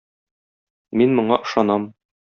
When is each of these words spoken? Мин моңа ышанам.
Мин 1.03 1.15
моңа 1.21 1.41
ышанам. 1.51 1.91